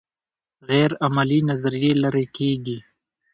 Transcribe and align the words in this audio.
غیر 0.69 0.91
عملي 1.05 1.39
نظریې 1.49 1.91
لرې 2.03 2.25
کیږي. 2.35 2.77